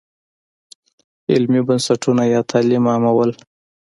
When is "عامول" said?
2.91-3.31